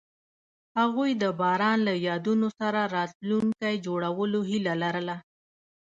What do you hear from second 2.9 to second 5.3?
راتلونکی جوړولو هیله لرله.